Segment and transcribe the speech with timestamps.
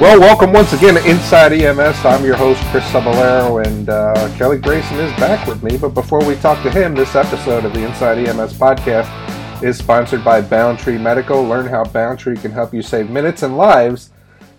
[0.00, 2.06] Well, welcome once again to Inside EMS.
[2.06, 5.76] I'm your host, Chris Cebollero, and uh, Kelly Grayson is back with me.
[5.76, 10.24] But before we talk to him, this episode of the Inside EMS podcast is sponsored
[10.24, 11.46] by Boundtree Medical.
[11.46, 14.08] Learn how Boundtree can help you save minutes and lives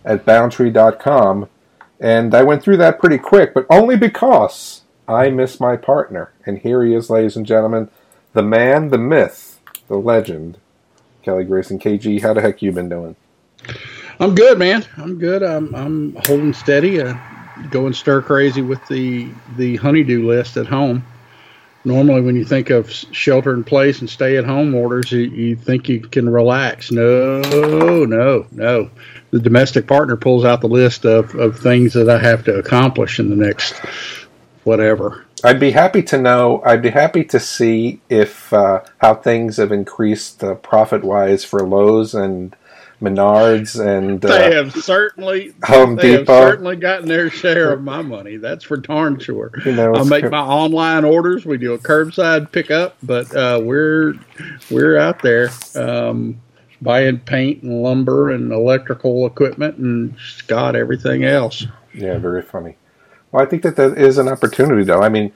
[0.05, 1.49] at boundtree.com.
[1.99, 6.31] And I went through that pretty quick, but only because I miss my partner.
[6.45, 7.89] And here he is, ladies and gentlemen,
[8.33, 10.59] the man, the myth, the legend,
[11.23, 11.79] Kelly Grayson.
[11.79, 13.15] KG, how the heck you been doing?
[14.21, 14.85] I'm good, man.
[14.97, 15.41] I'm good.
[15.41, 17.01] I'm I'm holding steady.
[17.01, 17.17] Uh,
[17.71, 21.03] going stir crazy with the the honeydew list at home.
[21.83, 25.55] Normally, when you think of shelter in place and stay at home orders, you, you
[25.55, 26.91] think you can relax.
[26.91, 27.41] No,
[28.05, 28.91] no, no.
[29.31, 33.19] The domestic partner pulls out the list of, of things that I have to accomplish
[33.19, 33.81] in the next
[34.63, 35.25] whatever.
[35.43, 36.61] I'd be happy to know.
[36.63, 41.67] I'd be happy to see if uh, how things have increased uh, profit wise for
[41.67, 42.55] Lowe's and
[43.01, 46.33] Menards and uh, they have certainly Home they Depot.
[46.33, 48.37] have certainly gotten their share of my money.
[48.37, 49.51] That's for darn sure.
[49.65, 51.43] You know, I make my online orders.
[51.45, 54.13] We do a curbside pickup, but uh, we're
[54.69, 56.39] we're out there um,
[56.81, 61.65] buying paint and lumber and electrical equipment and God everything else.
[61.93, 62.77] Yeah, very funny.
[63.31, 65.01] Well, I think that that is an opportunity, though.
[65.01, 65.31] I mean,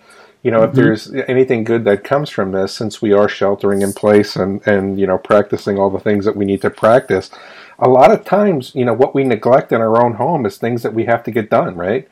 [0.45, 3.93] you know, if there's anything good that comes from this, since we are sheltering in
[3.93, 7.31] place and and you know practicing all the things that we need to practice,
[7.79, 10.83] a lot of times, you know, what we neglect in our own home is things
[10.83, 12.07] that we have to get done, right?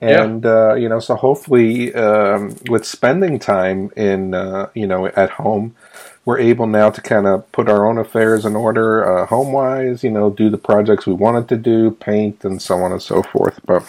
[0.00, 0.24] Yeah.
[0.24, 5.28] And uh, you know, so hopefully, um, with spending time in uh, you know at
[5.28, 5.76] home,
[6.24, 10.02] we're able now to kind of put our own affairs in order, uh, home wise.
[10.02, 13.22] You know, do the projects we wanted to do, paint, and so on and so
[13.22, 13.60] forth.
[13.66, 13.84] But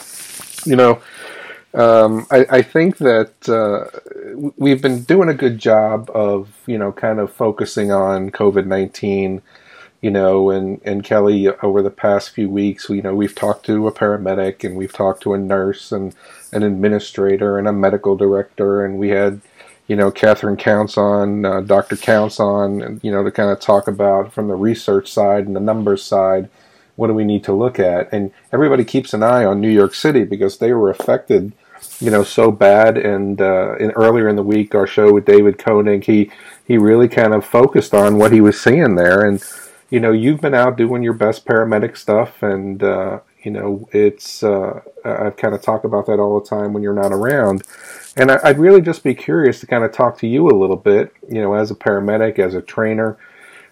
[0.66, 1.02] you know,
[1.76, 3.86] um, I, I think that uh,
[4.58, 9.42] we've been doing a good job of you know kind of focusing on COVID nineteen.
[10.02, 13.88] You know, and, and Kelly, over the past few weeks, you know, we've talked to
[13.88, 16.14] a paramedic and we've talked to a nurse and
[16.54, 19.42] an administrator and a medical director, and we had,
[19.88, 21.98] you know, Catherine Counts on, uh, Dr.
[21.98, 25.56] Counts on, and, you know, to kind of talk about from the research side and
[25.56, 26.50] the numbers side,
[26.98, 28.12] what do we need to look at?
[28.14, 31.54] And everybody keeps an eye on New York City because they were affected,
[32.02, 32.98] you know, so bad.
[32.98, 36.32] And uh, in, earlier in the week, our show with David Koenig, he
[36.68, 39.26] he really kind of focused on what he was seeing there.
[39.26, 39.44] And
[39.90, 44.44] you know, you've been out doing your best paramedic stuff, and uh, you know, it's
[44.44, 47.64] uh, I kind of talk about that all the time when you're not around.
[48.18, 50.78] And I, I'd really just be curious to kind of talk to you a little
[50.78, 53.18] bit, you know, as a paramedic, as a trainer.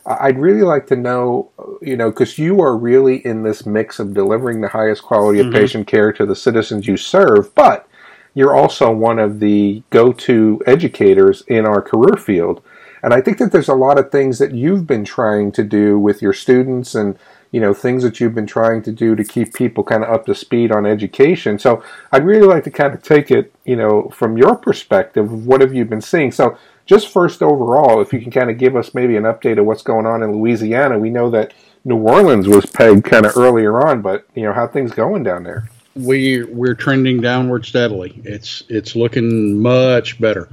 [0.06, 1.50] I'd really like to know,
[1.82, 5.54] you know, because you are really in this mix of delivering the highest quality of
[5.54, 7.88] patient care to the citizens you serve, but
[8.34, 12.62] you're also one of the go-to educators in our career field.
[13.02, 16.00] And I think that there's a lot of things that you've been trying to do
[16.00, 17.20] with your students and,
[17.52, 20.26] you know, things that you've been trying to do to keep people kind of up
[20.26, 21.60] to speed on education.
[21.60, 21.84] So
[22.14, 25.74] I'd really like to kind of take it, you know, from your perspective, what have
[25.74, 26.32] you been seeing?
[26.32, 29.66] So just first overall, if you can kind of give us maybe an update of
[29.66, 30.98] what's going on in Louisiana.
[30.98, 31.54] We know that
[31.86, 35.44] New Orleans was pegged kind of earlier on, but, you know, how things going down
[35.44, 35.70] there?
[35.96, 38.22] We we're trending downward steadily.
[38.24, 40.50] It's it's looking much better.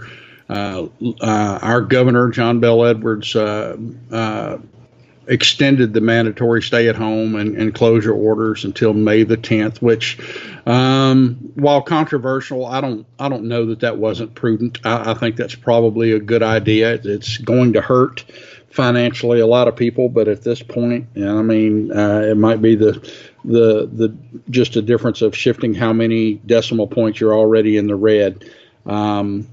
[0.48, 0.88] Uh,
[1.20, 3.76] uh, our governor John Bell Edwards uh,
[4.10, 4.58] uh,
[5.28, 10.18] extended the mandatory stay at home and, and closure orders until May the 10th, which,
[10.66, 14.80] um, while controversial, I don't I don't know that that wasn't prudent.
[14.84, 16.94] I, I think that's probably a good idea.
[16.94, 18.24] It's going to hurt
[18.70, 22.74] financially a lot of people, but at this point, I mean, uh, it might be
[22.74, 23.08] the
[23.44, 24.14] the the
[24.50, 28.50] just a difference of shifting how many decimal points you're already in the red.
[28.86, 29.48] Um,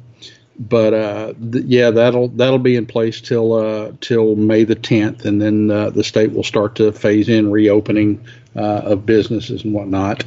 [0.60, 5.26] but uh, th- yeah, that'll that'll be in place till uh, till May the 10th,
[5.26, 8.26] and then uh, the state will start to phase in reopening
[8.56, 10.24] uh, of businesses and whatnot.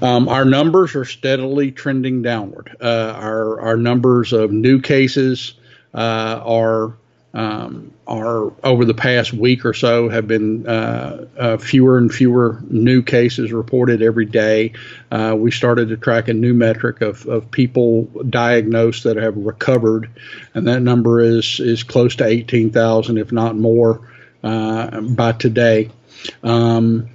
[0.00, 2.76] Um, our numbers are steadily trending downward.
[2.80, 5.54] Uh, our our numbers of new cases
[5.94, 6.94] uh, are
[7.34, 12.60] um, are over the past week or so have been uh, uh, fewer and fewer
[12.68, 14.72] new cases reported every day.
[15.10, 20.10] Uh, we started to track a new metric of, of people diagnosed that have recovered,
[20.54, 24.08] and that number is is close to 18,000, if not more,
[24.42, 25.90] uh, by today.
[26.42, 27.08] Um,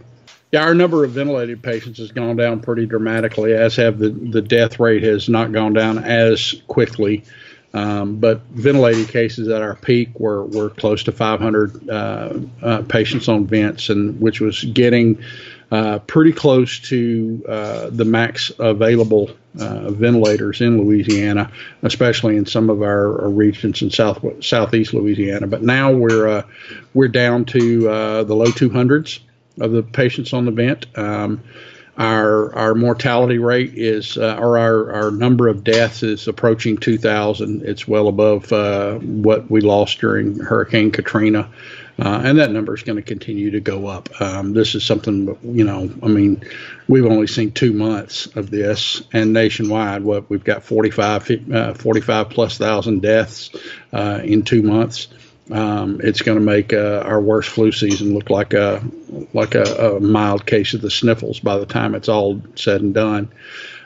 [0.52, 4.42] yeah, our number of ventilated patients has gone down pretty dramatically, as have the, the
[4.42, 7.24] death rate has not gone down as quickly.
[7.78, 13.28] Um, but ventilated cases at our peak were, were close to 500 uh, uh, patients
[13.28, 15.22] on vents, and which was getting
[15.72, 19.30] uh, pretty close to uh, the max available
[19.60, 21.52] uh, ventilators in Louisiana,
[21.84, 25.46] especially in some of our, our regions in south southeast Louisiana.
[25.46, 26.44] But now we're uh,
[26.96, 27.82] we're down to
[28.24, 29.20] the low 200s
[29.62, 30.88] of the patients on the vent.
[30.98, 31.44] Um,
[31.98, 37.64] our our mortality rate is, uh, or our, our number of deaths is approaching 2,000.
[37.64, 41.50] It's well above uh, what we lost during Hurricane Katrina.
[42.00, 44.10] Uh, and that number is going to continue to go up.
[44.22, 46.44] Um, this is something, you know, I mean,
[46.88, 52.30] we've only seen two months of this, and nationwide, what we've got 45, uh, 45
[52.30, 53.50] plus thousand deaths
[53.92, 55.08] uh, in two months.
[55.52, 58.84] Um, it's going to make uh, our worst flu season look like a
[59.34, 62.94] like a, a, mild case of the sniffles by the time it's all said and
[62.94, 63.32] done.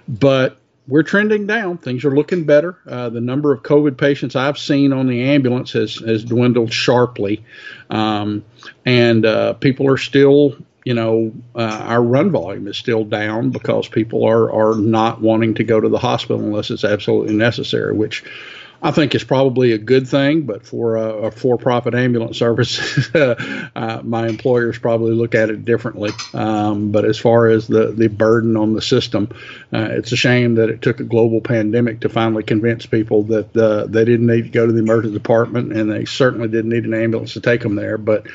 [0.07, 1.77] But we're trending down.
[1.77, 2.77] Things are looking better.
[2.87, 7.43] Uh, the number of COVID patients I've seen on the ambulance has has dwindled sharply,
[7.89, 8.43] um,
[8.85, 10.55] and uh, people are still.
[10.83, 15.53] You know, uh, our run volume is still down because people are are not wanting
[15.55, 18.23] to go to the hospital unless it's absolutely necessary, which
[18.83, 24.01] I think it's probably a good thing, but for a, a for-profit ambulance service, uh,
[24.03, 26.09] my employers probably look at it differently.
[26.33, 29.29] Um, but as far as the the burden on the system,
[29.71, 33.55] uh, it's a shame that it took a global pandemic to finally convince people that
[33.55, 36.85] uh, they didn't need to go to the emergency department, and they certainly didn't need
[36.85, 37.99] an ambulance to take them there.
[37.99, 38.25] But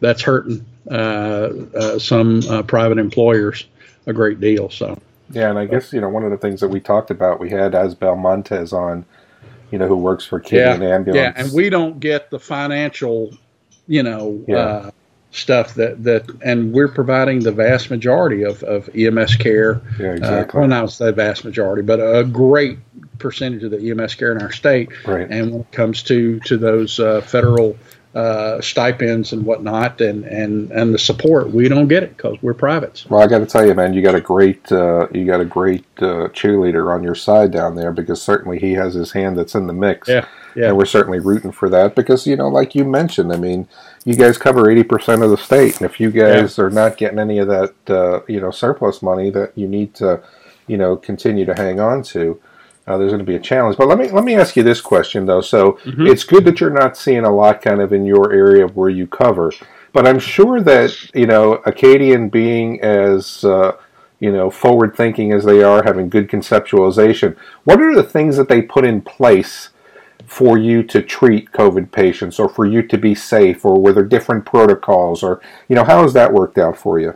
[0.00, 3.64] that's hurting uh, uh, some uh, private employers
[4.06, 4.68] a great deal.
[4.68, 4.98] So.
[5.30, 7.48] Yeah, and I guess you know one of the things that we talked about, we
[7.48, 9.06] had Asbel Montes on
[9.74, 11.16] you know, who works for Acadian yeah, Ambulance.
[11.16, 13.36] Yeah, and we don't get the financial,
[13.88, 14.56] you know, yeah.
[14.56, 14.90] uh,
[15.32, 19.82] stuff that that, and we're providing the vast majority of, of EMS care.
[19.98, 20.58] Yeah, exactly.
[20.58, 22.78] Uh, well, not the vast majority, but a great
[23.18, 24.90] percentage of the EMS care in our state.
[25.08, 25.28] Right.
[25.28, 27.76] And when it comes to to those uh, federal
[28.14, 31.50] uh, stipends and whatnot, and, and, and the support.
[31.50, 33.06] We don't get it because we're privates.
[33.06, 35.44] Well, I got to tell you, man, you got a great uh, you got a
[35.44, 39.56] great uh, cheerleader on your side down there because certainly he has his hand that's
[39.56, 40.08] in the mix.
[40.08, 40.68] Yeah, yeah.
[40.68, 43.66] And we're certainly rooting for that because you know, like you mentioned, I mean,
[44.04, 46.64] you guys cover eighty percent of the state, and if you guys yeah.
[46.64, 50.22] are not getting any of that, uh, you know, surplus money that you need to,
[50.68, 52.40] you know, continue to hang on to
[52.86, 53.76] uh, there's going to be a challenge.
[53.76, 55.40] But let me let me ask you this question though.
[55.40, 56.06] So mm-hmm.
[56.06, 59.06] it's good that you're not seeing a lot kind of in your area where you
[59.06, 59.52] cover,
[59.92, 63.76] but I'm sure that you know Acadian being as uh,
[64.20, 67.36] you know forward thinking as they are, having good conceptualization.
[67.64, 69.70] What are the things that they put in place?
[70.26, 74.04] For you to treat COVID patients, or for you to be safe, or were there
[74.04, 77.14] different protocols, or you know how has that worked out for you?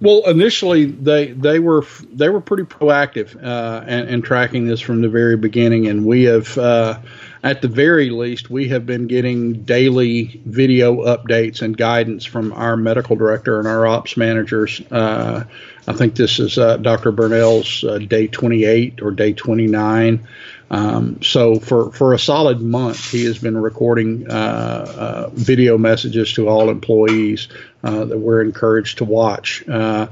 [0.00, 5.08] Well, initially they they were they were pretty proactive uh, and, tracking this from the
[5.08, 7.00] very beginning, and we have, uh,
[7.42, 12.76] at the very least, we have been getting daily video updates and guidance from our
[12.76, 14.80] medical director and our ops managers.
[14.92, 15.42] Uh,
[15.88, 17.10] I think this is uh, Dr.
[17.10, 20.28] Burnell's uh, day 28 or day 29.
[20.70, 26.34] Um, so for, for a solid month, he has been recording uh, uh, video messages
[26.34, 27.48] to all employees
[27.82, 29.66] uh, that we're encouraged to watch.
[29.66, 30.08] Uh,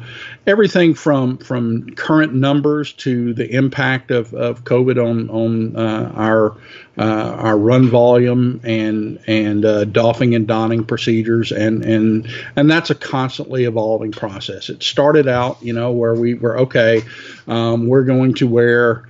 [0.47, 6.56] everything from from current numbers to the impact of, of COVID on on uh, our
[6.97, 12.94] uh, our run volume and and doffing and donning procedures and and and that's a
[12.94, 14.70] constantly evolving process.
[14.70, 17.02] It started out, you know, where we were okay,
[17.47, 19.04] um, we're going to wear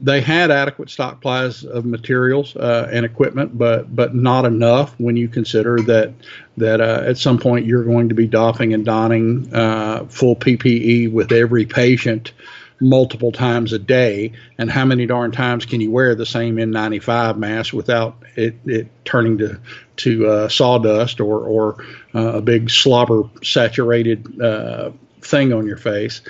[0.00, 5.28] they had adequate stockpiles of materials uh, and equipment, but but not enough when you
[5.28, 6.12] consider that
[6.56, 11.12] that uh, at some point you're going to be doffing and donning uh, full PPE
[11.12, 12.32] with every patient
[12.80, 14.32] multiple times a day.
[14.58, 18.88] And how many darn times can you wear the same N95 mask without it, it
[19.04, 19.60] turning to
[19.96, 26.22] to uh, sawdust or or uh, a big slobber saturated uh, thing on your face?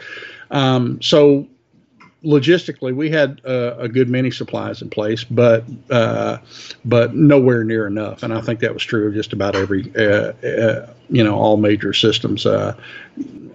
[0.50, 1.46] Um, so
[2.24, 6.38] logistically, we had uh, a good many supplies in place, but uh,
[6.84, 8.22] but nowhere near enough.
[8.22, 11.56] And I think that was true of just about every uh, uh you know all
[11.56, 12.46] major systems.
[12.46, 12.74] Uh,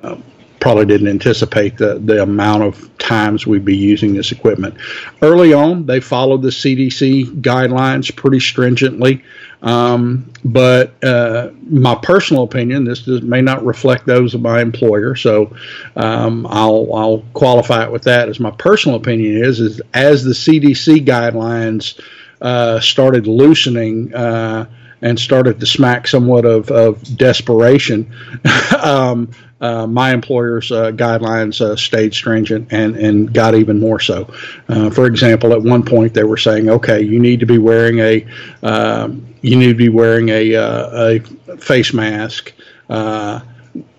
[0.03, 0.23] um,
[0.59, 4.75] probably didn't anticipate the, the amount of times we'd be using this equipment.
[5.21, 9.23] Early on, they followed the CDC guidelines pretty stringently.
[9.61, 15.15] Um, but uh, my personal opinion, this does, may not reflect those of my employer,
[15.15, 15.53] so
[15.97, 18.29] um, I'll, I'll qualify it with that.
[18.29, 21.99] As my personal opinion is, is as the CDC guidelines
[22.41, 24.65] uh, started loosening uh,
[25.01, 28.11] and started to smack somewhat of, of desperation,
[28.83, 29.29] um,
[29.61, 34.31] uh, my employer's uh, guidelines uh, stayed stringent and, and got even more so.
[34.69, 37.99] Uh, for example, at one point they were saying, okay, you need to be wearing
[37.99, 38.25] a
[38.63, 42.53] um, you need to be wearing a, uh, a face mask.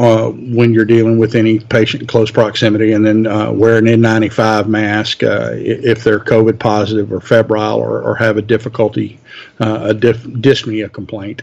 [0.00, 3.84] Uh, when you're dealing with any patient in close proximity, and then uh, wear an
[3.84, 9.20] N95 mask uh, if they're COVID positive or febrile or, or have a difficulty,
[9.60, 11.42] uh, a dif- dyspnea complaint.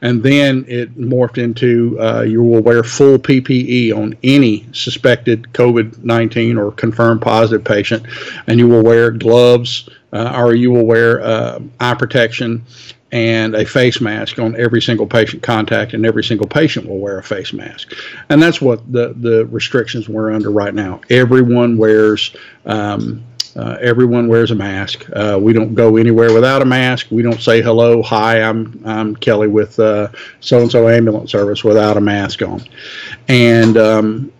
[0.00, 6.02] And then it morphed into uh, you will wear full PPE on any suspected COVID
[6.02, 8.06] 19 or confirmed positive patient,
[8.46, 11.22] and you will wear gloves uh, or you will wear
[11.78, 12.64] eye protection
[13.12, 17.18] and a face mask on every single patient contact, and every single patient will wear
[17.18, 17.92] a face mask.
[18.28, 21.00] And that's what the, the restrictions we're under right now.
[21.10, 22.34] Everyone wears.
[22.64, 25.06] Um, uh, everyone wears a mask.
[25.14, 27.06] Uh, we don't go anywhere without a mask.
[27.10, 30.10] We don't say hello, hi, I'm I'm Kelly with so
[30.50, 32.62] and so ambulance service without a mask on.
[33.28, 34.32] And um,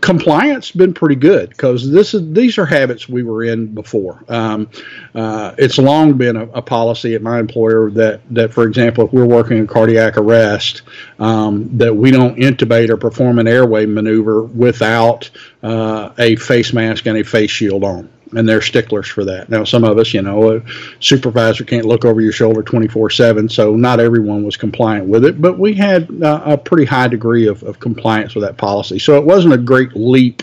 [0.00, 4.24] compliance been pretty good because this is these are habits we were in before.
[4.28, 4.68] Um,
[5.14, 9.12] uh, it's long been a, a, policy at my employer that that, for example, if
[9.12, 10.82] we're working in cardiac arrest,
[11.18, 15.30] um, that we don't intubate or perform an airway maneuver without
[15.62, 19.48] uh, a face mask and a face shield on and they're sticklers for that.
[19.48, 20.62] Now, some of us, you know, a
[21.00, 25.40] supervisor can't look over your shoulder 24 7, so not everyone was compliant with it,
[25.40, 28.98] but we had uh, a pretty high degree of, of compliance with that policy.
[28.98, 30.42] So it wasn't a great leap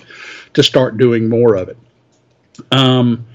[0.54, 1.78] to start doing more of it.
[2.72, 3.26] Um,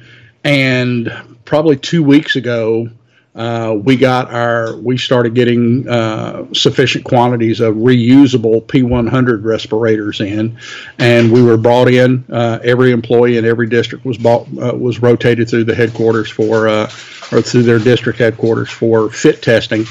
[0.43, 1.13] and
[1.45, 2.89] probably two weeks ago,
[3.35, 10.57] uh, we got our we started getting uh, sufficient quantities of reusable P100 respirators in,
[10.99, 12.25] and we were brought in.
[12.31, 16.69] Uh, every employee in every district was bought uh, was rotated through the headquarters for
[16.69, 16.85] uh,
[17.33, 19.85] or through their district headquarters for fit testing,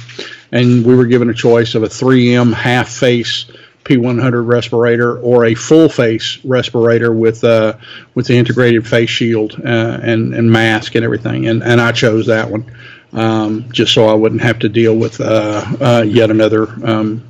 [0.54, 3.46] and we were given a choice of a 3M half face.
[3.84, 7.74] P100 respirator or a full face respirator with uh,
[8.16, 12.28] with the integrated face shield uh, and and mask and everything, and and I chose
[12.28, 12.64] that one
[13.14, 17.24] um, just so I wouldn't have to deal with uh, uh, yet another um,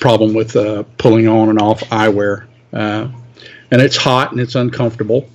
[0.00, 2.46] problem with uh, pulling on and off eyewear.
[2.72, 3.08] Uh,
[3.70, 5.28] and it's hot and it's uncomfortable,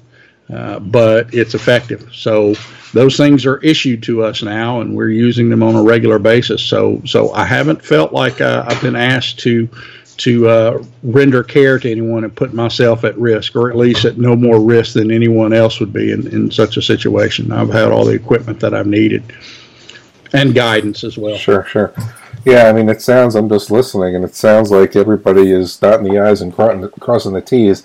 [0.52, 2.10] uh, but it's effective.
[2.14, 2.56] So
[2.94, 6.62] those things are issued to us now, and we're using them on a regular basis.
[6.62, 9.70] So so I haven't felt like uh, I've been asked to
[10.16, 14.18] to uh, render care to anyone and put myself at risk, or at least at
[14.18, 17.52] no more risk than anyone else would be in, in such a situation.
[17.52, 19.24] I've had all the equipment that I've needed
[20.34, 21.38] and guidance as well.
[21.38, 21.94] Sure, sure.
[22.46, 23.36] Yeah, I mean, it sounds.
[23.36, 27.42] I'm just listening, and it sounds like everybody is dotting the i's and crossing the
[27.42, 27.84] t's.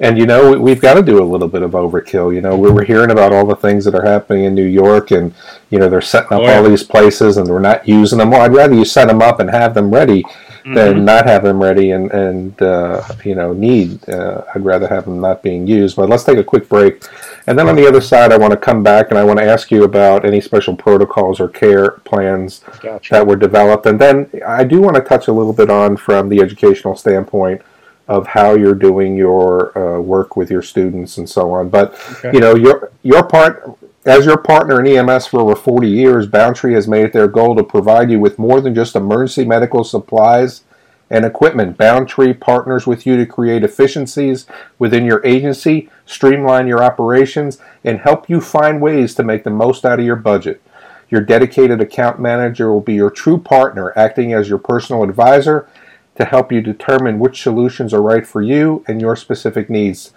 [0.00, 2.34] And you know, we've got to do a little bit of overkill.
[2.34, 5.10] You know, we were hearing about all the things that are happening in New York,
[5.10, 5.34] and
[5.68, 6.56] you know, they're setting up oh, yeah.
[6.56, 8.30] all these places, and we're not using them.
[8.30, 10.24] Well, I'd rather you set them up and have them ready
[10.60, 10.74] mm-hmm.
[10.74, 14.08] than not have them ready and and uh, you know need.
[14.08, 15.96] Uh, I'd rather have them not being used.
[15.96, 17.04] But let's take a quick break,
[17.46, 19.44] and then on the other side, I want to come back and I want to
[19.44, 23.14] ask you about any special protocols or care plans gotcha.
[23.14, 26.28] that were developed, and then I do want to touch a little bit on from
[26.28, 27.62] the educational standpoint
[28.08, 31.68] of how you're doing your uh, work with your students and so on.
[31.68, 32.32] But okay.
[32.32, 36.74] you know, your your part as your partner in EMS for over 40 years, Boundtree
[36.74, 40.62] has made it their goal to provide you with more than just emergency medical supplies
[41.10, 41.76] and equipment.
[41.76, 44.46] Boundtree partners with you to create efficiencies
[44.78, 49.84] within your agency, streamline your operations, and help you find ways to make the most
[49.84, 50.62] out of your budget.
[51.10, 55.68] Your dedicated account manager will be your true partner, acting as your personal advisor
[56.14, 60.12] to help you determine which solutions are right for you and your specific needs.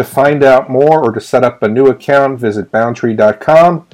[0.00, 3.86] To find out more or to set up a new account, visit boundtree.com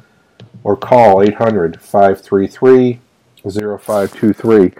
[0.62, 3.00] or call 800 533
[3.42, 4.72] 0523.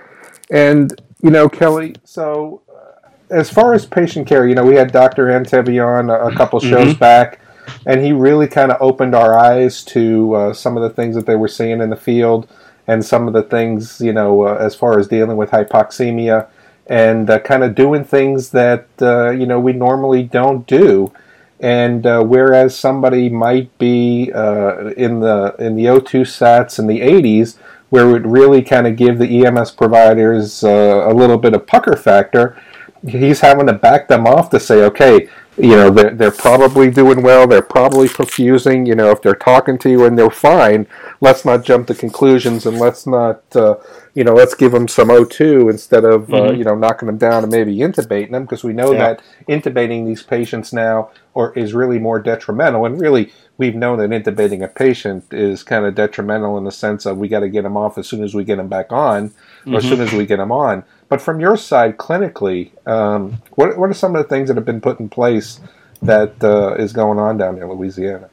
[0.52, 4.92] And, you know, Kelly, so uh, as far as patient care, you know, we had
[4.92, 5.26] Dr.
[5.26, 7.00] Antevy on a, a couple shows mm-hmm.
[7.00, 7.40] back,
[7.87, 11.26] and he really kind of opened our eyes to uh, some of the things that
[11.26, 12.49] they were seeing in the field
[12.87, 16.47] and some of the things, you know, uh, as far as dealing with hypoxemia
[16.87, 21.12] and uh, kind of doing things that uh, you know we normally don't do.
[21.59, 27.00] And uh, whereas somebody might be uh, in the in the O2 sats in the
[27.00, 27.57] 80s,
[27.88, 31.66] where it would really kind of give the EMS providers uh, a little bit of
[31.66, 32.61] pucker factor,
[33.07, 35.28] he's having to back them off to say, okay,
[35.59, 39.78] you know they're, they're probably doing well they're probably perfusing you know if they're talking
[39.78, 40.87] to you and they're fine
[41.21, 43.75] let's not jump to conclusions and let's not uh,
[44.16, 46.49] you know let's give them some o2 instead of uh, mm-hmm.
[46.49, 48.99] uh, you know knocking them down and maybe intubating them because we know yeah.
[48.99, 54.11] that intubating these patients now or is really more detrimental and really we've known that
[54.11, 57.62] intubating a patient is kind of detrimental in the sense of we got to get
[57.62, 59.75] them off as soon as we get them back on mm-hmm.
[59.75, 60.02] or as soon mm-hmm.
[60.02, 64.16] as we get them on but from your side, clinically, um, what what are some
[64.16, 65.61] of the things that have been put in place
[66.02, 68.28] that uh, is going on down in Louisiana?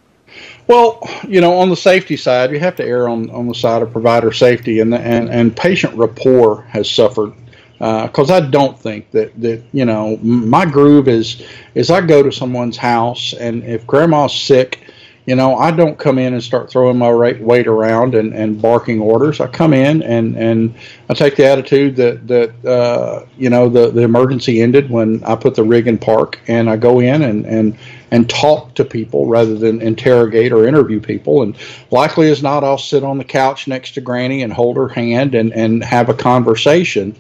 [0.68, 3.82] Well, you know, on the safety side, you have to err on, on the side
[3.82, 7.34] of provider safety, and and and patient rapport has suffered
[7.74, 12.24] because uh, I don't think that that you know my groove is is I go
[12.24, 14.84] to someone's house and if grandma's sick
[15.26, 19.00] you know, I don't come in and start throwing my weight around and, and barking
[19.00, 19.40] orders.
[19.40, 20.76] I come in and, and
[21.10, 25.36] I take the attitude that, that uh, you know, the, the emergency ended when I
[25.36, 27.78] put the rig in park and I go in and, and,
[28.14, 31.42] and talk to people rather than interrogate or interview people.
[31.42, 31.58] And
[31.92, 35.36] likely as not, I'll sit on the couch next to Granny and hold her hand
[35.36, 37.16] and, and have a conversation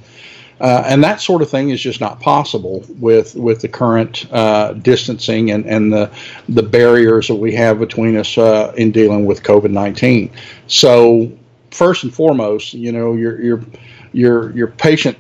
[0.63, 4.71] uh, and that sort of thing is just not possible with with the current uh,
[4.73, 6.09] distancing and, and the
[6.47, 10.31] the barriers that we have between us uh, in dealing with COVID nineteen.
[10.67, 11.31] So
[11.71, 13.65] first and foremost, you know your your
[14.13, 15.17] your your patient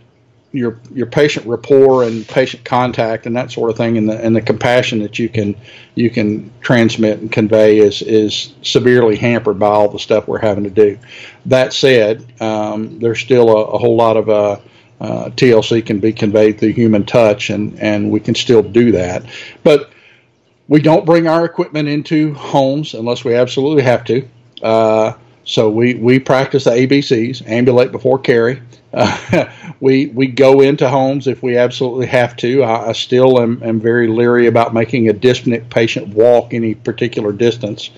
[0.53, 4.35] your your patient rapport and patient contact and that sort of thing and the and
[4.35, 5.55] the compassion that you can
[5.95, 10.63] you can transmit and convey is is severely hampered by all the stuff we're having
[10.63, 10.97] to do.
[11.47, 14.59] That said, um, there's still a, a, whole lot of uh,
[15.01, 19.25] uh, TLC can be conveyed through human touch, and, and we can still do that.
[19.63, 19.89] But
[20.67, 24.27] we don't bring our equipment into homes unless we absolutely have to.
[24.61, 25.13] Uh,
[25.45, 28.61] so we, we practice the ABCs, ambulate before carry.
[28.93, 32.63] Uh, we we go into homes if we absolutely have to.
[32.63, 37.33] I, I still am, am, very leery about making a dyspneic patient walk any particular
[37.33, 37.89] distance.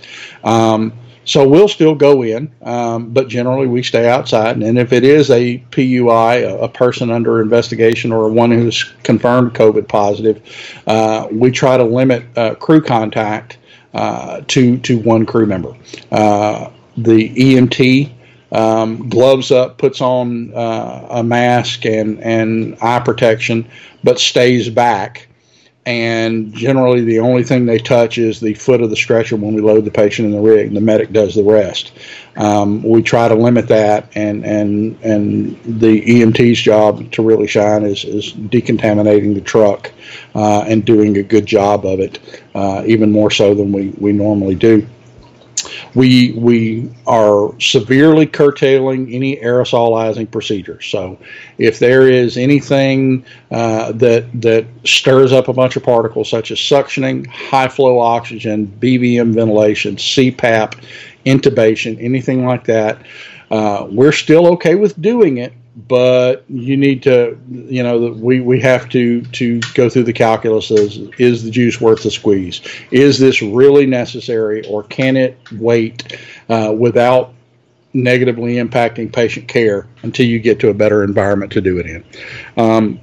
[0.43, 0.93] Um,
[1.25, 4.57] so we'll still go in, um, but generally we stay outside.
[4.57, 9.53] And if it is a PUI, a, a person under investigation, or one who's confirmed
[9.53, 10.41] COVID positive,
[10.85, 13.57] uh, we try to limit uh, crew contact
[13.95, 15.75] uh, to to one crew member.
[16.11, 18.11] Uh, the EMT
[18.51, 23.67] um, gloves up, puts on uh, a mask and and eye protection,
[24.03, 25.27] but stays back
[25.85, 29.61] and generally the only thing they touch is the foot of the stretcher when we
[29.61, 30.73] load the patient in the rig.
[30.73, 31.91] The medic does the rest.
[32.37, 37.83] Um, we try to limit that, and and and the EMT's job to really shine
[37.83, 39.91] is is decontaminating the truck
[40.33, 42.19] uh, and doing a good job of it,
[42.55, 44.87] uh, even more so than we we normally do
[45.95, 50.85] we we are severely curtailing any aerosolizing procedures.
[50.85, 51.17] So,
[51.57, 56.57] if there is anything uh, that that stirs up a bunch of particles, such as
[56.57, 60.83] suctioning, high flow oxygen, BVM ventilation, CPAP,
[61.25, 63.01] intubation, anything like that,
[63.49, 68.61] uh, we're still okay with doing it but you need to, you know, we, we
[68.61, 72.61] have to, to go through the calculus as is the juice worth the squeeze?
[72.91, 77.33] Is this really necessary or can it wait uh, without
[77.93, 82.05] negatively impacting patient care until you get to a better environment to do it in?
[82.55, 83.01] Um,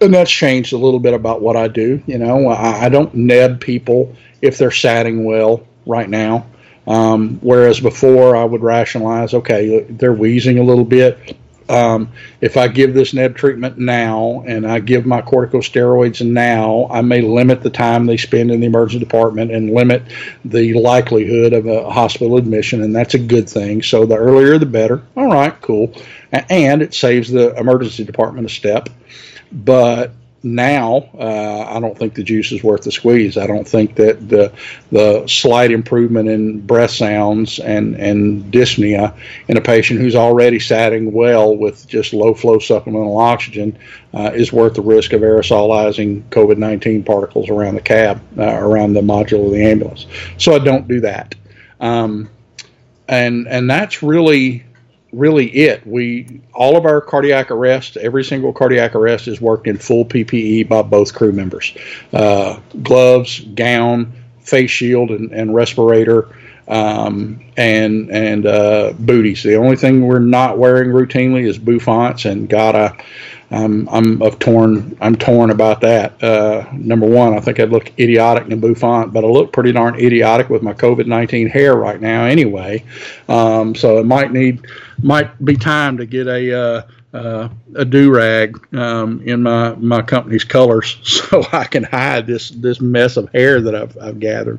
[0.00, 2.02] and that's changed a little bit about what I do.
[2.06, 6.46] You know, I, I don't neb people if they're satting well right now.
[6.86, 11.36] Um, whereas before, I would rationalize, okay, they're wheezing a little bit
[11.68, 17.02] um, if I give this neb treatment now and I give my corticosteroids now, I
[17.02, 20.02] may limit the time they spend in the emergency department and limit
[20.44, 23.82] the likelihood of a hospital admission, and that's a good thing.
[23.82, 25.02] So the earlier the better.
[25.16, 25.94] All right, cool.
[26.32, 28.88] And it saves the emergency department a step.
[29.50, 33.36] But now, uh, I don't think the juice is worth the squeeze.
[33.36, 34.52] I don't think that the
[34.92, 41.12] the slight improvement in breath sounds and and dyspnea in a patient who's already satting
[41.12, 43.76] well with just low flow supplemental oxygen
[44.14, 48.92] uh, is worth the risk of aerosolizing COVID nineteen particles around the cab, uh, around
[48.92, 50.06] the module of the ambulance.
[50.36, 51.34] So I don't do that.
[51.80, 52.30] Um,
[53.08, 54.64] and and that's really
[55.12, 55.86] really it.
[55.86, 60.68] We all of our cardiac arrest, every single cardiac arrest is worked in full PPE
[60.68, 61.74] by both crew members,
[62.12, 66.28] uh, gloves, gown, face shield, and, and respirator.
[66.66, 69.42] Um, and and uh, booties.
[69.42, 73.04] The only thing we're not wearing routinely is bouffants, and God, I,
[73.50, 76.22] I'm I'm of torn I'm torn about that.
[76.22, 79.72] Uh, number one, I think I'd look idiotic in a bouffant, but I look pretty
[79.72, 82.84] darn idiotic with my COVID nineteen hair right now anyway.
[83.28, 84.66] Um, so it might need
[85.02, 86.82] might be time to get a uh,
[87.14, 92.50] uh, a do rag um, in my my company's colors so I can hide this
[92.50, 94.58] this mess of hair that I've I've gathered.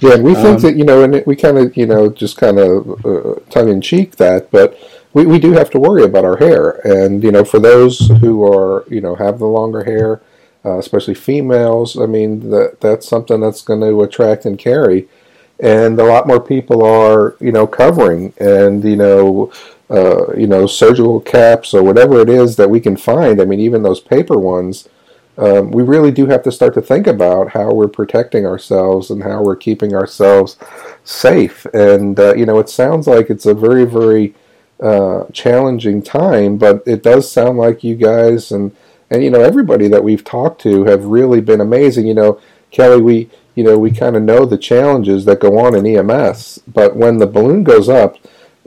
[0.00, 2.58] Yeah, we think um, that you know, and we kind of you know just kind
[2.58, 4.78] of uh, tongue in cheek that, but
[5.14, 6.80] we, we do have to worry about our hair.
[6.86, 10.22] And, you know, for those who are, you know, have the longer hair,
[10.64, 15.08] uh, especially females, I mean, that that's something that's going to attract and carry.
[15.60, 19.52] And a lot more people are, you know, covering and, you know,
[19.90, 23.40] uh, you know, surgical caps or whatever it is that we can find.
[23.40, 24.88] I mean, even those paper ones,
[25.36, 29.22] um, we really do have to start to think about how we're protecting ourselves and
[29.22, 30.56] how we're keeping ourselves
[31.04, 31.66] safe.
[31.74, 34.34] And, uh, you know, it sounds like it's a very, very
[34.82, 38.74] uh, challenging time, but it does sound like you guys and
[39.10, 42.06] and you know everybody that we've talked to have really been amazing.
[42.06, 42.40] You know,
[42.70, 46.60] Kelly, we you know we kind of know the challenges that go on in EMS,
[46.66, 48.16] but when the balloon goes up,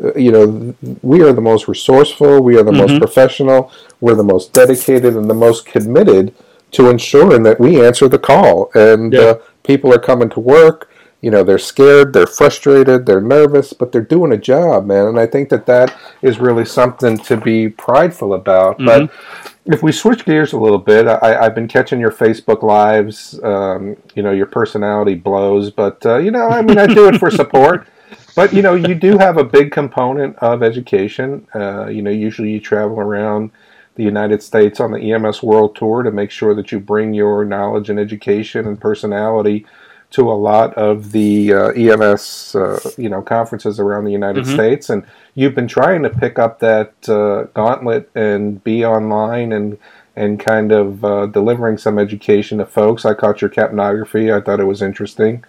[0.03, 2.91] uh, you know we are the most resourceful, we are the mm-hmm.
[2.91, 6.33] most professional, we're the most dedicated, and the most committed
[6.71, 9.19] to ensuring that we answer the call and yeah.
[9.19, 10.89] uh, people are coming to work
[11.25, 15.07] you know they're scared they're frustrated they're nervous but they're doing a job man.
[15.07, 18.77] And i think that that is really something to be prideful about.
[18.77, 18.85] Mm-hmm.
[18.85, 23.39] but if we switch gears a little bit I, have been catching your facebook lives
[23.43, 27.17] um, you know your personality blows but uh, you know i mean i do it
[27.19, 27.87] for support.
[28.35, 31.47] But you know you do have a big component of education.
[31.55, 33.49] Uh, you know usually you travel around
[33.95, 37.45] the United States on the EMS World Tour to make sure that you bring your
[37.45, 39.65] knowledge and education and personality
[40.11, 44.53] to a lot of the uh, EMS, uh, you know, conferences around the United mm-hmm.
[44.53, 49.77] States, and you've been trying to pick up that uh, gauntlet and be online and
[50.15, 53.05] and kind of uh, delivering some education to folks.
[53.05, 55.43] I caught your capnography; I thought it was interesting,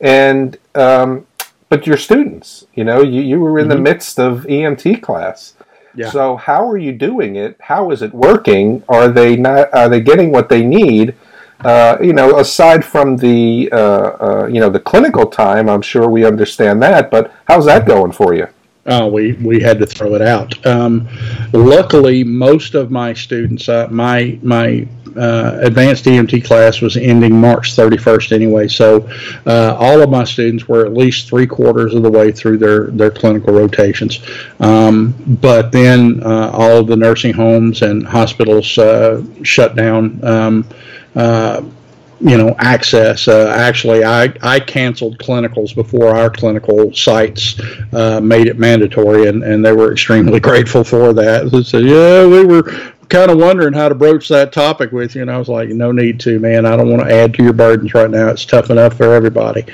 [0.00, 1.26] and um,
[1.68, 3.76] but your students, you know, you you were in mm-hmm.
[3.76, 5.54] the midst of EMT class.
[5.94, 6.10] Yeah.
[6.10, 7.56] So how are you doing it?
[7.58, 8.82] How is it working?
[8.88, 9.72] Are they not?
[9.74, 11.14] Are they getting what they need?
[11.60, 16.08] Uh, you know, aside from the uh, uh, you know the clinical time, I'm sure
[16.08, 17.10] we understand that.
[17.10, 18.46] But how's that going for you?
[18.88, 20.64] Oh, we we had to throw it out.
[20.66, 21.08] Um,
[21.52, 27.74] luckily, most of my students, uh, my my uh, advanced EMT class was ending March
[27.74, 29.08] 31st anyway, so
[29.46, 32.88] uh, all of my students were at least three quarters of the way through their
[32.88, 34.20] their clinical rotations.
[34.60, 38.66] Um, but then all of the nursing homes and hospitals
[39.42, 40.22] shut down.
[40.22, 40.68] Um,
[41.16, 41.62] uh,
[42.20, 43.28] you know, access.
[43.28, 47.60] Uh, actually, I, I canceled clinicals before our clinical sites
[47.92, 51.50] uh, made it mandatory, and, and they were extremely grateful for that.
[51.50, 52.62] They said, yeah, we were
[53.08, 55.92] kind of wondering how to broach that topic with you, and I was like, no
[55.92, 56.64] need to, man.
[56.64, 58.28] I don't want to add to your burdens right now.
[58.28, 59.64] It's tough enough for everybody.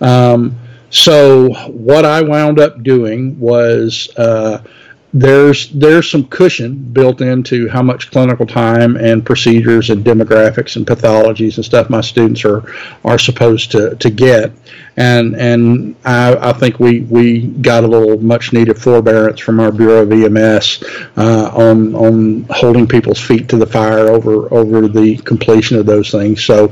[0.00, 0.56] Um,
[0.90, 4.62] so what I wound up doing was uh,
[5.12, 10.86] there's there's some cushion built into how much clinical time and procedures and demographics and
[10.86, 12.64] pathologies and stuff my students are
[13.04, 14.52] are supposed to, to get.
[14.96, 19.72] And and I, I think we, we got a little much needed forbearance from our
[19.72, 20.84] Bureau of EMS
[21.16, 26.12] uh, on on holding people's feet to the fire over over the completion of those
[26.12, 26.44] things.
[26.44, 26.70] So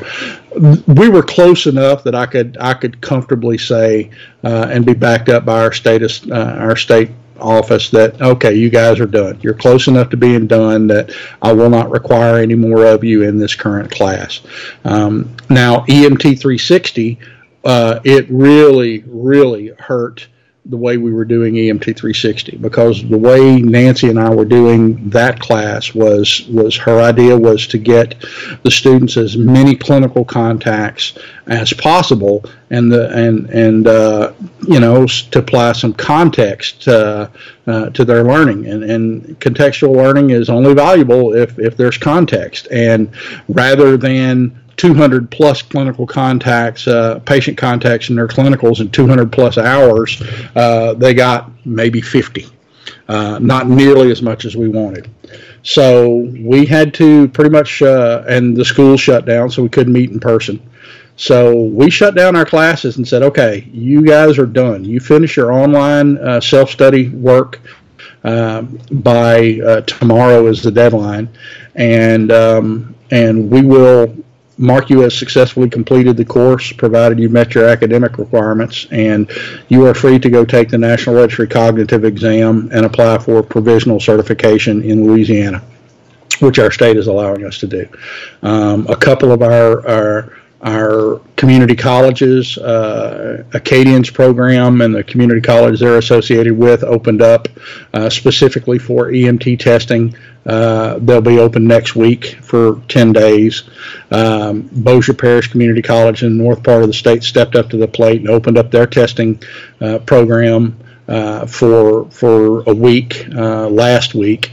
[0.86, 4.10] we were close enough that I could I could comfortably say
[4.44, 8.70] uh, and be backed up by our status uh, our state office that okay you
[8.70, 9.38] guys are done.
[9.42, 13.22] You're close enough to being done that i will not require any more of you
[13.22, 14.40] in this current class.
[14.84, 17.18] Um, now emt 360
[17.64, 20.28] uh, it really really hurt
[20.68, 25.08] the way we were doing EMT 360 because the way Nancy and I were doing
[25.08, 28.14] that class was was her idea was to get
[28.62, 34.34] the students as many clinical contacts as possible and the and and uh,
[34.66, 37.30] you know to apply some context uh,
[37.66, 38.66] uh, to their learning.
[38.66, 42.68] And and contextual learning is only valuable if if there's context.
[42.70, 43.10] And
[43.48, 49.58] rather than 200 plus clinical contacts, uh, patient contacts in their clinicals in 200 plus
[49.58, 50.22] hours,
[50.56, 52.46] uh, they got maybe 50.
[53.08, 55.10] Uh, not nearly as much as we wanted.
[55.62, 59.92] So we had to pretty much, uh, and the school shut down, so we couldn't
[59.92, 60.60] meet in person.
[61.16, 64.84] So we shut down our classes and said, okay, you guys are done.
[64.84, 67.60] You finish your online uh, self study work
[68.24, 71.28] uh, by uh, tomorrow is the deadline,
[71.74, 74.14] and um, and we will
[74.58, 79.30] mark you as successfully completed the course, provided you met your academic requirements, and
[79.68, 84.00] you are free to go take the National Registry Cognitive Exam and apply for provisional
[84.00, 85.62] certification in Louisiana,
[86.40, 87.88] which our state is allowing us to do.
[88.42, 95.40] Um, a couple of our, our our community colleges, uh, Acadians program, and the community
[95.40, 97.48] college they're associated with opened up
[97.94, 100.16] uh, specifically for EMT testing.
[100.44, 103.64] Uh, they'll be open next week for 10 days.
[104.10, 107.76] Um, Bossier Parish Community College in the north part of the state stepped up to
[107.76, 109.40] the plate and opened up their testing
[109.80, 114.52] uh, program uh, for for a week uh, last week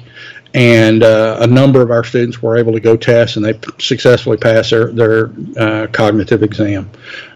[0.56, 4.38] and uh, a number of our students were able to go test and they successfully
[4.38, 6.90] passed their, their uh, cognitive exam.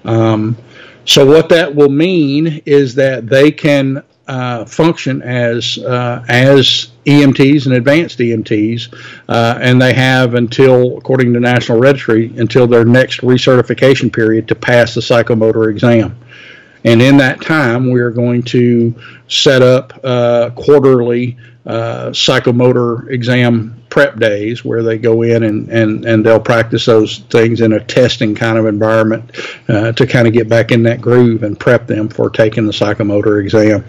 [0.06, 0.56] Um,
[1.04, 7.66] so what that will mean is that they can uh, function as uh, as EMTs
[7.66, 8.94] and advanced EMTs,
[9.28, 14.56] uh, and they have until, according to National Registry, until their next recertification period to
[14.56, 16.16] pass the psychomotor exam.
[16.84, 18.96] And in that time, we are going to
[19.28, 26.06] set up uh, quarterly uh, psychomotor exam prep days where they go in and, and,
[26.06, 29.32] and they'll practice those things in a testing kind of environment
[29.68, 32.72] uh, to kind of get back in that groove and prep them for taking the
[32.72, 33.84] psychomotor exam.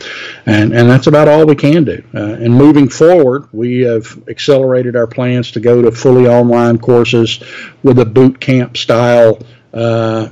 [0.46, 2.02] And, and that's about all we can do.
[2.14, 7.42] Uh, and moving forward, we have accelerated our plans to go to fully online courses
[7.82, 9.38] with a boot camp style.
[9.72, 10.28] Uh,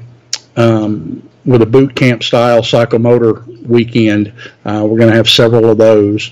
[0.57, 4.33] um, with a boot camp style psychomotor weekend.
[4.65, 6.31] Uh, we're going to have several of those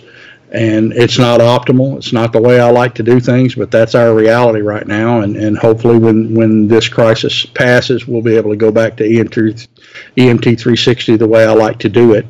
[0.52, 1.96] and it's not optimal.
[1.96, 5.20] It's not the way I like to do things, but that's our reality right now.
[5.20, 9.04] And, and hopefully, when, when this crisis passes, we'll be able to go back to
[9.04, 9.66] EMT,
[10.16, 12.26] EMT 360 the way I like to do it.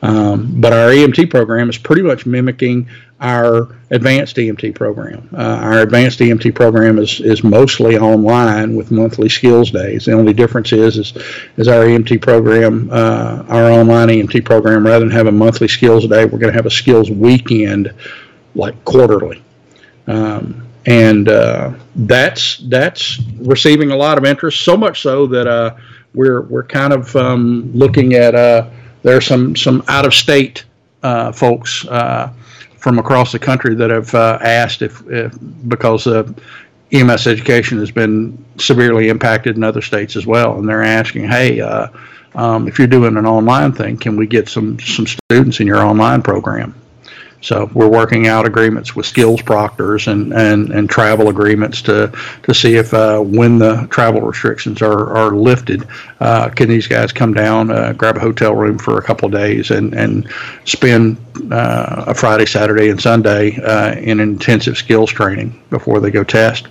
[0.00, 2.88] Um, but our EMT program is pretty much mimicking
[3.20, 5.28] our advanced EMT program.
[5.32, 10.04] Uh, our advanced EMT program is, is mostly online with monthly skills days.
[10.04, 11.16] The only difference is is,
[11.56, 16.06] is our EMT program, uh, our online EMT program, rather than have a monthly skills
[16.06, 17.92] day, we're going to have a skills weekend,
[18.54, 19.42] like quarterly.
[20.06, 24.64] Um, and uh, that's that's receiving a lot of interest.
[24.64, 25.76] So much so that uh,
[26.14, 28.70] we're we're kind of um, looking at uh,
[29.02, 30.64] there are some some out of state
[31.02, 31.84] uh, folks
[32.88, 35.36] from across the country that have uh, asked if, if
[35.68, 36.26] because uh,
[36.90, 41.60] EMS education has been severely impacted in other states as well, and they're asking, hey.
[41.60, 41.88] Uh,
[42.34, 45.78] um, if you're doing an online thing, can we get some some students in your
[45.78, 46.74] online program?
[47.40, 52.54] So we're working out agreements with skills proctors and, and, and travel agreements to to
[52.54, 55.86] see if uh, when the travel restrictions are, are lifted,
[56.20, 59.32] uh, can these guys come down, uh, grab a hotel room for a couple of
[59.32, 60.28] days, and and
[60.64, 61.16] spend
[61.52, 66.66] uh, a Friday, Saturday, and Sunday uh, in intensive skills training before they go test.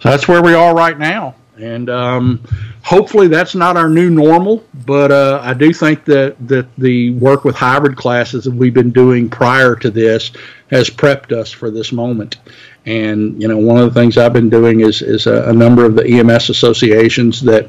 [0.00, 1.90] So that's where we are right now, and.
[1.90, 2.42] Um,
[2.88, 7.44] hopefully that's not our new normal, but uh, I do think that, that the work
[7.44, 10.32] with hybrid classes that we've been doing prior to this
[10.70, 12.38] has prepped us for this moment.
[12.86, 15.84] And you know, one of the things I've been doing is is a, a number
[15.84, 17.68] of the EMS associations that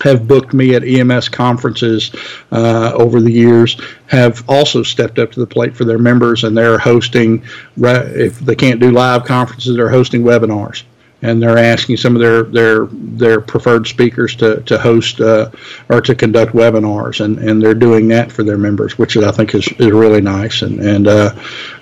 [0.00, 2.10] have booked me at EMS conferences
[2.50, 6.56] uh, over the years have also stepped up to the plate for their members, and
[6.56, 7.44] they're hosting.
[7.76, 10.82] If they can't do live conferences, they're hosting webinars
[11.22, 15.50] and they're asking some of their their their preferred speakers to to host uh,
[15.88, 19.54] or to conduct webinars, and, and they're doing that for their members, which I think
[19.54, 21.34] is, is really nice, and and uh,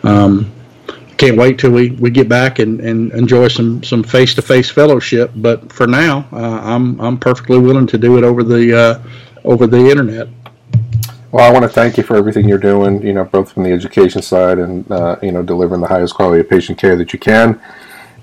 [0.02, 0.52] um,
[1.16, 4.70] can't wait till we, we get back and, and enjoy some some face to face
[4.70, 5.30] fellowship.
[5.36, 9.02] But for now, uh, I'm I'm perfectly willing to do it over the uh,
[9.44, 10.28] over the internet.
[11.32, 13.00] Well, I want to thank you for everything you're doing.
[13.02, 16.40] You know, both from the education side and uh, you know delivering the highest quality
[16.40, 17.58] of patient care that you can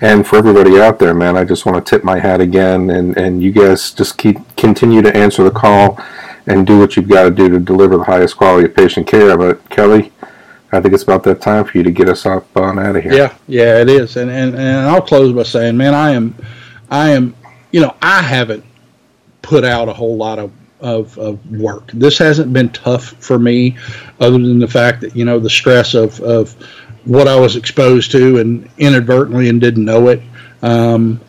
[0.02, 3.18] and for everybody out there, man, I just want to tip my hat again, and
[3.18, 6.00] and you guys just keep continue to answer the call
[6.46, 9.38] and do what you've got to do to deliver the highest quality of patient care.
[9.38, 10.12] But Kelly,
[10.72, 13.04] I think it's about that time for you to get us up on out of
[13.04, 13.14] here.
[13.14, 16.36] Yeah, yeah, it is, and and and I'll close by saying, man, I am,
[16.90, 17.36] I am,
[17.72, 18.66] you know, I haven't
[19.42, 21.90] put out a whole lot of of, of work.
[21.92, 23.78] This hasn't been tough for me,
[24.20, 26.56] other than the fact that you know the stress of of
[27.08, 30.22] what I was exposed to and inadvertently and didn't know it.
[30.62, 31.22] Um,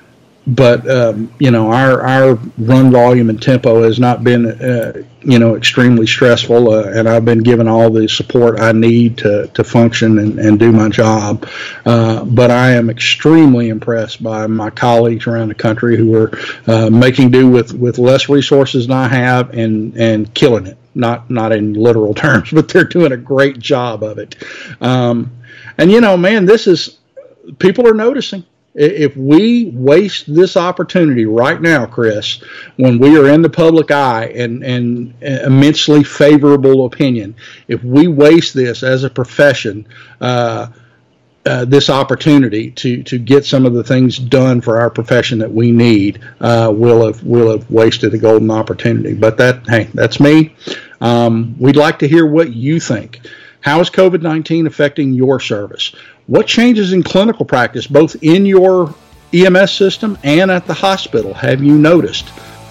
[0.48, 5.38] but um, you know our our run volume and tempo has not been uh, you
[5.38, 9.62] know extremely stressful, uh, and I've been given all the support I need to to
[9.62, 11.46] function and, and do my job.
[11.84, 16.88] Uh, but I am extremely impressed by my colleagues around the country who are uh,
[16.88, 20.78] making do with with less resources than I have and and killing it.
[20.94, 24.34] Not not in literal terms, but they're doing a great job of it.
[24.80, 25.37] Um,
[25.78, 26.98] and you know, man, this is
[27.58, 28.44] people are noticing.
[28.74, 32.40] If we waste this opportunity right now, Chris,
[32.76, 37.34] when we are in the public eye and, and immensely favorable opinion,
[37.66, 39.86] if we waste this as a profession,
[40.20, 40.68] uh,
[41.46, 45.50] uh, this opportunity to to get some of the things done for our profession that
[45.50, 49.14] we need, uh, we'll have will have wasted a golden opportunity.
[49.14, 50.54] But that hey, that's me.
[51.00, 53.20] Um, we'd like to hear what you think.
[53.60, 55.94] How is COVID 19 affecting your service?
[56.26, 58.94] What changes in clinical practice, both in your
[59.32, 62.28] EMS system and at the hospital, have you noticed?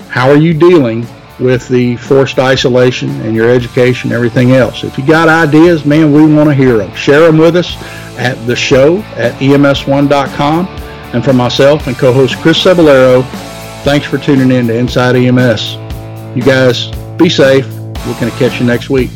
[0.09, 1.05] How are you dealing
[1.39, 4.83] with the forced isolation and your education, everything else?
[4.83, 6.93] If you got ideas, man, we want to hear them.
[6.95, 7.75] Share them with us
[8.17, 10.67] at the show at ems1.com.
[11.13, 13.23] And for myself and co host Chris Cebollero,
[13.83, 15.75] thanks for tuning in to Inside EMS.
[16.35, 17.67] You guys be safe.
[18.05, 19.11] We're going to catch you next week.